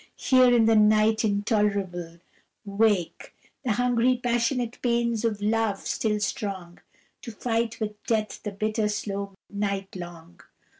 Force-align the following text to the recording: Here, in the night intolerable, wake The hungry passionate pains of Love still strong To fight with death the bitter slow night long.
Here, 0.17 0.51
in 0.51 0.65
the 0.65 0.75
night 0.75 1.23
intolerable, 1.23 2.17
wake 2.65 3.35
The 3.63 3.73
hungry 3.73 4.17
passionate 4.17 4.81
pains 4.81 5.23
of 5.23 5.43
Love 5.43 5.85
still 5.85 6.19
strong 6.19 6.79
To 7.21 7.31
fight 7.31 7.79
with 7.79 8.03
death 8.07 8.41
the 8.41 8.51
bitter 8.51 8.89
slow 8.89 9.35
night 9.51 9.95
long. 9.95 10.39